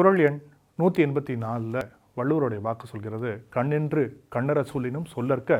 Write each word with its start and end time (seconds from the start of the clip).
குரல் 0.00 0.18
எண் 0.28 0.38
நூற்றி 0.78 1.00
எண்பத்தி 1.04 1.34
நாலில் 1.42 1.76
வள்ளுவருடைய 2.18 2.60
வாக்கு 2.64 2.86
சொல்கிறது 2.90 3.28
கண்ணின்று 3.54 4.02
கண்ணற 4.34 4.62
சொல்லினும் 4.72 5.06
சொல்லற்க 5.12 5.50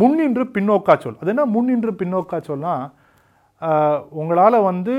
முன்னின்று 0.00 0.42
பின்னோக்கா 0.56 0.94
சொல். 1.04 1.16
அது 1.20 1.30
என்ன 1.32 1.44
முன்னின்று 1.54 1.92
பின்னோக்கா 2.00 2.38
சொல்னா 2.48 2.72
உங்களால் 4.20 4.56
வந்து 4.68 4.94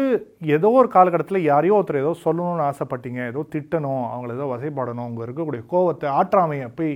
ஏதோ 0.55 0.69
ஒரு 0.79 0.89
காலகட்டத்தில் 0.95 1.47
யாரையோ 1.49 1.75
ஒருத்தர் 1.79 1.99
ஏதோ 2.03 2.13
சொல்லணும்னு 2.23 2.63
ஆசைப்பட்டீங்க 2.69 3.19
ஏதோ 3.31 3.41
திட்டணும் 3.55 4.05
அவங்கள 4.13 4.31
ஏதோ 4.37 4.47
வசைப்படணும் 4.53 5.05
அவங்க 5.05 5.21
இருக்கக்கூடிய 5.27 5.63
கோவத்தை 5.73 6.07
ஆற்றாமையை 6.21 6.69
போய் 6.79 6.93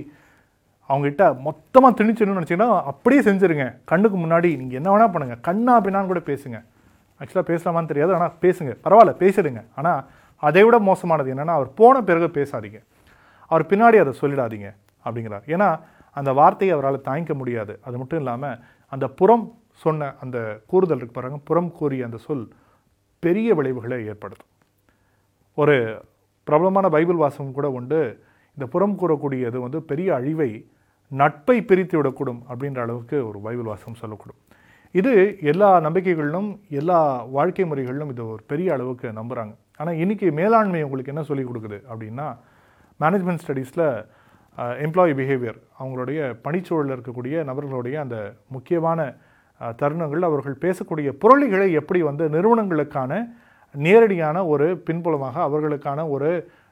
அவங்ககிட்ட 0.90 1.28
மொத்தமாக 1.46 1.96
திணிச்சிடணும்னு 2.00 2.40
நினச்சிங்கன்னா 2.40 2.70
அப்படியே 2.92 3.22
செஞ்சுருங்க. 3.28 3.68
கண்ணுக்கு 3.92 4.18
முன்னாடி 4.24 4.50
நீங்கள் 4.62 4.80
என்ன 4.80 4.90
வேணால் 4.94 5.14
பண்ணுங்கள் 5.16 5.42
கண்ணா 5.50 5.76
பின்னான்னு 5.84 6.12
கூட 6.14 6.22
பேசுங்க. 6.32 6.60
ஆக்சுவலாக 7.20 7.46
பேசலாமான்னு 7.52 7.92
தெரியாது 7.92 8.16
ஆனால் 8.18 8.34
பேசுங்க. 8.46 8.74
பரவாயில்ல 8.86 9.14
பேசிடுங்க. 9.22 9.62
ஆனால் 9.80 10.02
அதை 10.48 10.62
விட 10.66 10.76
மோசமானது 10.88 11.32
என்னென்னா 11.34 11.54
அவர் 11.58 11.70
போன 11.80 12.02
பிறகு 12.08 12.28
பேசாதீங்க. 12.38 12.78
அவர் 13.50 13.64
பின்னாடி 13.70 13.96
அதை 14.02 14.12
சொல்லிடாதீங்க 14.20 14.68
அப்படிங்கிறார். 15.04 15.44
ஏன்னா 15.54 15.68
அந்த 16.18 16.30
வார்த்தையை 16.38 16.72
அவரால் 16.76 17.06
தாங்கிக்க 17.08 17.34
முடியாது. 17.40 17.74
அது 17.86 17.96
மட்டும் 18.00 18.20
இல்லாமல் 18.22 18.58
அந்த 18.92 19.06
புறம் 19.20 19.44
சொன்ன 19.84 20.08
அந்த 20.24 20.38
கூறுதல் 20.70 21.00
இருக்கு 21.00 21.16
பாருங்க 21.18 21.38
புறம் 21.50 21.70
கூறிய 21.78 22.08
அந்த 22.08 22.18
சொல் 22.26 22.44
பெரிய 23.22 23.54
விளைவுகளை 23.58 23.98
ஏற்படுத்தும். 24.10 24.50
ஒரு 25.58 25.76
பிரபலமான 26.46 26.86
பைபிள் 26.94 27.22
வாசகம் 27.22 27.56
கூட 27.58 27.68
உண்டு 27.78 28.00
இந்த 28.56 28.66
புறம் 28.74 28.96
கூறக்கூடியது 29.00 29.58
வந்து 29.64 29.78
பெரிய 29.90 30.08
அழிவை 30.18 30.50
நட்பை 31.20 31.56
பிரித்து 31.70 31.96
விடக்கூடும் 31.98 32.40
அப்படின்ற 32.50 32.80
அளவுக்கு 32.84 33.16
ஒரு 33.28 33.38
பைபிள் 33.46 33.70
வாசகம் 33.70 34.00
சொல்லக்கூடும். 34.02 34.40
இது 35.00 35.12
எல்லா 35.52 35.68
நம்பிக்கைகளிலும் 35.86 36.48
எல்லா 36.80 36.98
வாழ்க்கை 37.36 37.64
முறைகளிலும் 37.70 38.10
இது 38.14 38.22
ஒரு 38.34 38.42
பெரிய 38.52 38.68
அளவுக்கு 38.76 39.06
நம்புகிறாங்க 39.18 39.54
ஆனால் 39.80 39.98
இன்னைக்கு 39.98 40.26
மேலாண்மை 40.32 40.80
உங்களுக்கு 40.82 41.12
என்ன 41.12 41.22
சொல்லிக் 41.22 41.50
கொடுக்குது 41.50 41.78
அப்படின்னா 41.90 42.26
மேனேஜ்மெண்ட் 43.00 43.42
ஸ்டடீஸில் 43.44 43.86
எம்ப்ளாயி 44.78 45.12
பிஹேவியர் 45.14 45.58
அவங்களுடைய 45.80 46.18
பணிச்சூழலில் 46.44 46.94
இருக்கக்கூடிய 46.96 47.44
நபர்களுடைய 47.44 47.96
அந்த 48.00 48.16
முக்கியமான 48.48 48.98
தருணங்கள் 49.76 50.22
அவர்கள் 50.22 50.56
பேசக்கூடிய 50.58 51.08
புரளிகளை 51.12 51.68
எப்படி 51.72 52.00
வந்து 52.02 52.24
நிறுவனங்களுக்கான 52.28 53.12
நேரடியான 53.74 54.38
ஒரு 54.46 54.66
பின்புலமாக 54.86 55.36
அவர்களுக்கான 55.42 56.00
ஒரு 56.08 56.30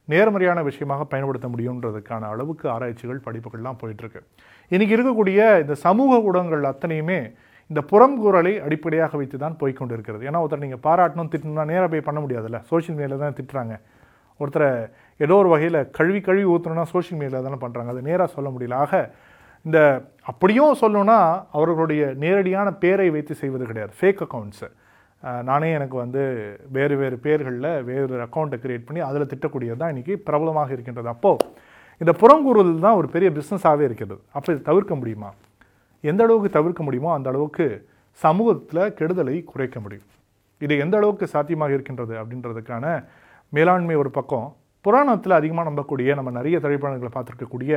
நேர்மறையான 0.08 0.60
விஷயமாக 0.62 1.02
பயன்படுத்த 1.04 1.48
முடியுன்றதுக்கான 1.48 2.28
அளவுக்கு 2.28 2.66
ஆராய்ச்சிகள் 2.68 3.24
படிப்புகள்லாம் 3.24 3.80
போயிட்டுருக்கு 3.80 4.20
இன்றைக்கி 4.70 4.96
இருக்கக்கூடிய 4.96 5.40
இந்த 5.60 5.74
சமூக 5.82 6.18
ஊடகங்கள் 6.20 6.64
அத்தனையுமே 6.64 7.20
இந்த 7.70 7.80
புறங்குறலை 7.90 8.52
அடிப்படையாக 8.66 9.16
வைத்து 9.20 9.36
தான் 9.44 9.56
போய்க்கொண்டிருக்கிறது. 9.60 10.22
ஏன்னா 10.28 10.38
ஒருத்தர் 10.44 10.64
நீங்கள் 10.66 10.84
பாராட்டணும் 10.86 11.30
திட்டணும்னா 11.32 11.64
நேராக 11.72 11.88
போய் 11.92 12.06
பண்ண 12.08 12.20
முடியாதுல்ல. 12.24 12.58
சோஷியல் 12.70 12.96
மீடியாவில் 12.98 13.24
தான் 13.24 13.36
திட்டுறாங்க. 13.40 13.74
ஒருத்தரை 14.40 14.68
ஏதோ 15.24 15.34
ஒரு 15.42 15.48
வகையில் 15.52 15.78
கழுவி 15.96 16.20
கழுவி 16.28 16.46
ஊற்றணும்னா 16.52 16.86
சோஷியல் 16.94 17.18
மீடியாவில் 17.20 17.48
தானே 17.48 17.58
பண்ணுறாங்க 17.64 17.92
அது 17.94 18.02
நேராக 18.10 18.28
சொல்ல 18.36 18.48
முடியல. 18.54 18.76
ஆக 18.84 19.02
இந்த 19.68 19.78
அப்படியும் 20.30 20.78
சொல்லணும்னா 20.82 21.18
அவர்களுடைய 21.56 22.02
நேரடியான 22.22 22.68
பேரை 22.84 23.08
வைத்து 23.16 23.34
செய்வது 23.42 23.64
கிடையாது. 23.70 23.92
ஃபேக் 23.98 24.22
அக்கௌண்ட்ஸு 24.26 24.68
நானே 25.48 25.68
எனக்கு 25.78 25.96
வந்து 26.02 26.22
வேறு 26.76 26.94
வேறு 27.00 27.16
பேர்களில் 27.24 27.70
வேறு 27.88 28.22
அக்கௌண்ட்டை 28.26 28.58
க்ரியேட் 28.62 28.86
பண்ணி 28.88 29.00
அதில் 29.08 29.30
திட்டக்கூடியது 29.32 29.80
தான் 29.82 29.92
இன்றைக்கி 29.94 30.14
பிரபலமாக 30.28 30.72
இருக்கின்றது. 30.76 31.08
அப்போது 31.14 31.46
இந்த 32.02 32.12
புறங்கூறுதல் 32.22 32.84
தான் 32.86 32.98
ஒரு 33.00 33.08
பெரிய 33.14 33.30
பிஸ்னஸாகவே 33.38 33.84
இருக்கிறது. 33.88 34.18
அப்போ 34.36 34.48
இது 34.54 34.62
தவிர்க்க 34.70 34.94
முடியுமா? 35.00 35.30
எந்த 36.00 36.20
அளவுக்கு 36.26 36.50
தவிர்க்க 36.58 36.82
முடியுமோ 36.86 37.10
அந்த 37.16 37.28
அளவுக்கு 37.32 37.66
சமூகத்தில் 38.24 38.82
கெடுதலை 38.98 39.36
குறைக்க 39.50 39.76
முடியும். 39.84 40.08
இது 40.64 40.74
எந்த 40.84 40.94
அளவுக்கு 41.00 41.26
சாத்தியமாக 41.34 41.74
இருக்கின்றது 41.76 42.14
அப்படின்றதுக்கான 42.20 42.84
மேலாண்மை 43.56 43.96
ஒரு 44.02 44.10
பக்கம் 44.18 44.48
புராணத்தில் 44.84 45.38
அதிகமாக 45.38 45.68
நம்பக்கூடிய 45.70 46.14
நம்ம 46.18 46.30
நிறைய 46.38 46.56
திரைப்படங்களை 46.64 47.10
பார்த்துருக்கக்கூடிய 47.14 47.72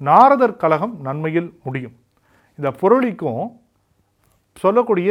நாரதர் 0.00 0.60
கழகம் 0.62 0.94
நன்மையில் 1.06 1.50
முடியும். 1.66 1.94
இந்த 2.58 2.70
பொருளிக்கும் 2.80 3.44
சொல்லக்கூடிய 4.62 5.10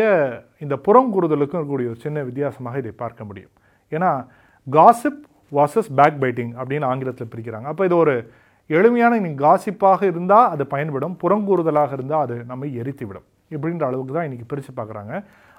இந்த 0.63 0.75
புறங்குறுதலுக்கும் 0.88 1.59
இருக்கக்கூடிய 1.59 1.90
ஒரு 1.94 2.00
சின்ன 2.06 2.22
வித்தியாசமாக 2.30 2.78
இதை 2.84 2.94
பார்க்க 3.03 3.30
முடியும். 3.30 3.53
ஏன்னா 3.91 4.12
காசிப் 4.68 5.22
வாசஸ் 5.57 5.90
பேக் 6.00 6.19
பைட்டிங் 6.24 6.53
அப்படின்னு 6.59 6.90
ஆங்கிலத்தில் 6.91 7.31
பிரிக்கிறாங்க. 7.34 7.68
அப்போ 7.72 7.84
இது 7.90 7.96
ஒரு 8.03 8.16
எளிமையான 8.69 9.19
நீ 9.25 9.29
காசிப்பாக 9.46 10.01
இருந்தால் 10.12 10.50
அது 10.53 10.63
பயன்படும் 10.74 11.16
புறங்கூறுதலாக 11.22 11.91
இருந்தால் 11.97 12.24
அது 12.25 12.35
நம்மை 12.51 12.69
எரித்து 12.81 13.06
விடும் 13.07 13.28
இப்படின்ற 13.56 13.84
அளவுக்கு 13.90 14.13
தான் 14.13 14.28
இன்றைக்கி 14.28 14.47
பிரித்து 14.51 14.72
பார்க்குறாங்க. 14.79 15.13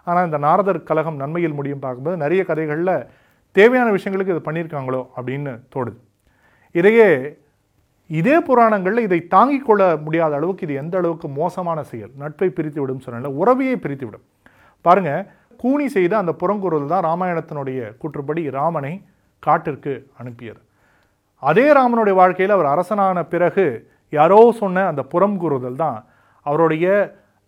ஆனால் 0.06 0.26
இந்த 0.28 0.38
நாரதர் 0.46 0.86
கழகம் 0.88 1.20
நன்மையில் 1.22 1.56
முடியும் 1.58 1.82
பார்க்கும்போது 1.84 2.16
நிறைய 2.24 2.40
கதைகளில் 2.50 2.96
தேவையான 3.56 3.88
விஷயங்களுக்கு 3.96 4.34
இது 4.34 4.42
பண்ணியிருக்காங்களோ 4.48 5.02
அப்படின்னு 5.16 5.52
தோடுது 5.74 5.98
இதையே 6.74 7.08
இதே 8.10 8.36
புராணங்களில் 8.48 9.06
இதை 9.06 9.18
தாங்கிக் 9.34 9.66
கொள்ள 9.66 9.82
முடியாத 10.06 10.32
அளவுக்கு 10.38 10.64
இது 10.66 10.74
எந்த 10.80 10.94
அளவுக்கு 11.00 11.28
மோசமான 11.38 11.78
செயல்? 11.92 12.12
நட்பை 12.22 12.48
பிரித்து 12.56 12.80
விடும் 12.80 13.02
சொன்னால 13.04 13.30
உறவையே 13.40 13.76
பிரித்து 13.84 14.06
விடும் 14.06 14.24
பாருங்க 14.84 15.12
கூனி 15.62 15.86
செய்த 15.96 16.12
அந்த 16.22 16.32
புறங்குறல் 16.40 16.92
தான் 16.92 17.06
ராமாயணத்தினுடைய 17.08 17.80
கூற்றுப்படி 18.00 18.42
ராமனை 18.58 18.92
காட்டிற்கு 19.42 19.92
அனுப்பியது. 20.20 20.60
அதே 21.48 21.66
ராமனுடைய 21.78 22.14
வாழ்க்கையில் 22.20 22.54
அவர் 22.56 22.72
அரசனான 22.74 23.18
பிறகு 23.32 23.64
யாரோ 24.12 24.40
சொன்ன 24.60 24.86
அந்த 24.90 25.02
புறம் 25.12 25.36
கூறுதல் 25.42 25.80
தான். 25.82 25.98
அவருடைய 26.46 26.86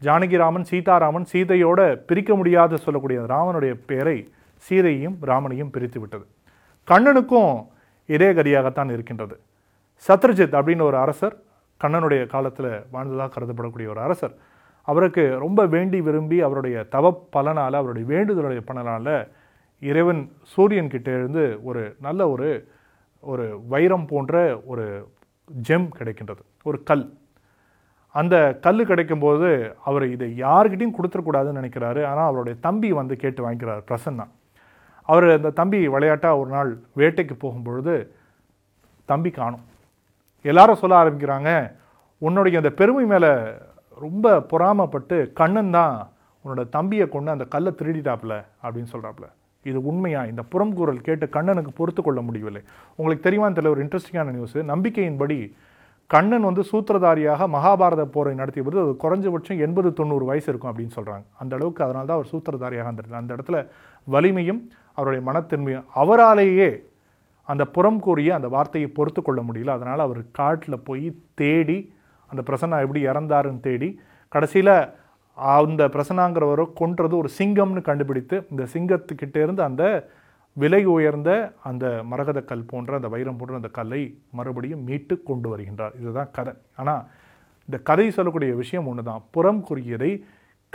ஜானகிராமன் 0.02 0.66
சீதாராமன் 0.70 1.26
சீதையோட 1.32 1.80
பிரிக்க 2.08 2.30
முடியாத 2.34 2.76
சொல்லக்கூடிய 2.76 3.18
ராமனுடைய 3.34 3.74
பெயரை 3.90 4.18
சீதையும் 4.66 5.16
ராமனையும் 5.30 5.72
பிரித்து 5.74 5.98
விட்டது. 6.00 6.26
கண்ணனுக்கும் 6.88 7.54
இதே 8.14 8.28
கதியாகத்தான் 8.38 8.90
இருக்கின்றது. 8.96 9.36
சத்ரஜித் 10.06 10.56
அப்படின்னு 10.58 10.84
ஒரு 10.90 10.98
அரசர் 11.04 11.36
கண்ணனுடைய 11.80 12.22
காலத்தில் 12.34 12.70
வாழ்ந்ததாக 12.94 13.30
கருதப்படக்கூடிய 13.34 13.88
ஒரு 13.94 14.00
அரசர். 14.06 14.34
அவருக்கு 14.88 15.24
ரொம்ப 15.44 15.60
வேண்டி 15.74 15.98
விரும்பி 16.06 16.38
அவருடைய 16.46 16.76
தவ 16.94 17.06
பலனால் 17.36 17.76
அவருடைய 17.80 18.04
வேண்டுதலுடைய 18.12 18.60
பலனால் 18.70 19.14
இறைவன் 19.82 20.22
சூரியன்கிட்ட 20.52 21.08
இருந்து 21.18 21.44
ஒரு 21.68 21.82
நல்ல 22.06 22.20
ஒரு 22.34 22.48
ஒரு 23.20 23.60
வைரம் 23.68 24.06
போன்ற 24.06 24.60
ஒரு 24.64 25.08
ஜெம் 25.68 25.88
கிடைக்கின்றது. 25.98 26.42
ஒரு 26.62 26.82
கல். 26.82 27.18
அந்த 28.10 28.58
கல் 28.60 28.86
கிடைக்கும்போது 28.86 29.74
அவர் 29.84 30.10
இதை 30.10 30.42
யாருக்கிட்டையும் 30.42 30.96
கொடுத்துடக்கூடாதுன்னு 30.98 31.60
நினைக்கிறாரு. 31.62 32.04
ஆனால் 32.04 32.26
அவருடைய 32.26 32.58
தம்பி 32.60 32.92
வந்து 32.92 33.16
கேட்டு 33.16 33.50
வாங்கிக்கிறார் 33.50 33.82
பிரசன்னா. 33.90 34.26
அவர் 35.02 35.30
அந்த 35.30 35.50
தம்பி 35.50 35.88
விளையாட்டாக 35.88 36.38
ஒரு 36.38 36.50
நாள் 36.50 36.78
வேட்டைக்கு 36.96 37.34
போகும்பொழுது 37.38 38.12
தம்பி 39.04 39.30
காணும். 39.30 39.64
எல்லாரும் 40.42 40.74
சொல்ல 40.74 41.04
ஆரம்பிக்கிறாங்க 41.04 41.72
உன்னுடைய 42.18 42.58
அந்த 42.58 42.70
பெருமை 42.70 43.04
மேலே 43.04 43.30
ரொம்ப 43.98 44.38
பொறாமப்பட்டு 44.38 45.32
கண்ணன் 45.32 45.70
தான் 45.70 46.10
உன்னோட 46.44 46.68
தம்பியை 46.68 47.08
கொண்டு 47.08 47.30
அந்த 47.30 47.44
கல்லை 47.44 47.72
திருடிட்டாப்புல 47.78 48.44
அப்படின்னு 48.62 48.92
சொல்கிறாப்புல 48.92 49.26
இது 49.70 49.78
உண்மையா? 49.90 50.20
இந்த 50.30 50.42
புறம்கூறல் 50.52 51.00
கேட்டு 51.06 51.26
கண்ணனுக்கு 51.36 51.72
பொறுத்து 51.80 52.02
கொள்ள 52.02 52.20
முடியவில்லை. 52.28 52.62
உங்களுக்கு 52.98 53.26
தெரியுமான்னு 53.28 53.58
தெரியல 53.58 53.74
ஒரு 53.76 53.84
இன்ட்ரெஸ்டிங்கான 53.84 54.34
நியூஸ் 54.36 54.56
நம்பிக்கையின்படி 54.72 55.38
கண்ணன் 56.10 56.46
வந்து 56.48 56.62
சூத்திரதாரியாக 56.70 57.46
மகாபாரத 57.54 58.02
போரை 58.14 58.32
நடத்திய 58.40 58.64
போது 58.66 58.76
அது 58.82 58.92
குறைஞ்சபட்சம் 59.04 59.62
எண்பது 59.66 59.88
தொண்ணூறு 60.00 60.24
வயசு 60.28 60.48
இருக்கும் 60.50 60.70
அப்படின்னு 60.72 60.96
சொல்கிறாங்க 60.98 61.24
அந்த 61.42 61.52
அளவுக்கு 61.56 61.84
அதனால 61.84 62.06
தான் 62.10 62.18
அவர் 62.18 62.32
சூத்திரதாரியாக 62.32 62.86
இருந்திருந்தார் 62.86 63.22
அந்த 63.22 63.32
இடத்துல 63.36 63.60
வலிமையும் 64.06 64.60
அவருடைய 64.98 65.22
மனத்தன்மையும் 65.30 65.86
அவராலேயே 66.02 66.70
அந்த 67.48 67.64
புறம் 67.76 68.00
கூறிய 68.06 68.30
அந்த 68.34 68.48
வார்த்தையை 68.54 68.90
பொறுத்து 68.98 69.20
கொள்ள 69.22 69.40
முடியல. 69.48 69.74
அதனால் 69.78 70.04
அவர் 70.06 70.22
காட்டில் 70.40 70.84
போய் 70.88 71.06
தேடி 71.40 71.78
அந்த 72.30 72.42
பிரசன்னா 72.48 72.78
எப்படி 72.84 73.02
இறந்தாருன்னு 73.06 73.60
தேடி 73.60 73.88
கடைசியில் 74.32 74.74
அந்த 75.36 75.82
பிரசனாங்கிறவரை 75.94 76.72
கொன்றது 76.72 77.14
ஒரு 77.16 77.30
சிங்கம்னு 77.38 77.80
கண்டுபிடித்து 77.88 78.36
இந்த 78.50 78.64
சிங்கத்துக்கிட்டேருந்து 78.74 79.62
அந்த 79.68 79.84
விலை 80.56 80.82
உயர்ந்த 80.84 81.30
அந்த 81.62 81.84
மரகத 82.10 82.40
கல் 82.50 82.68
போன்ற 82.70 82.94
அந்த 82.94 83.08
வைரம் 83.14 83.38
போன்ற 83.38 83.54
அந்த 83.54 83.68
கல்லை 83.68 84.02
மறுபடியும் 84.30 84.84
மீட்டு 84.88 85.14
கொண்டு 85.22 85.48
வருகின்றார். 85.52 85.94
இதுதான் 86.00 86.30
கதை. 86.36 86.54
ஆனால் 86.76 87.02
இந்த 87.68 87.78
கதை 87.78 88.06
சொல்லக்கூடிய 88.10 88.54
விஷயம் 88.54 88.86
ஒன்று 88.86 89.02
தான் 89.02 89.24
புறம் 89.30 89.60
கூறியதை 89.68 90.10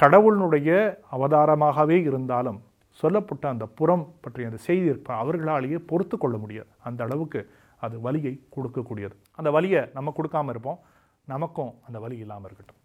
கடவுளினுடைய 0.02 0.70
அவதாரமாகவே 1.16 1.98
இருந்தாலும் 2.10 2.60
சொல்லப்பட்ட 3.04 3.46
அந்த 3.50 3.66
புறம் 3.80 4.06
பற்றிய 4.22 4.50
அந்த 4.52 4.60
செய்தி 4.68 4.86
இருப்ப 4.86 5.14
அவர்களாலேயே 5.24 5.80
பொறுத்து 5.92 6.18
கொள்ள 6.18 6.38
முடியாது. 6.38 6.70
அந்த 6.84 7.04
அளவுக்கு 7.04 7.42
அது 7.86 8.02
வலியை 8.02 8.34
கொடுக்கக்கூடியது. 8.56 9.16
அந்த 9.36 9.52
வலியை 9.52 9.82
நம்ம 9.94 10.14
கொடுக்காம 10.18 10.50
இருப்போம். 10.50 10.80
நமக்கும் 11.28 11.74
அந்த 11.88 12.00
வலி 12.00 12.18
இல்லாமல் 12.18 12.48
இருக்கட்டும். 12.50 12.81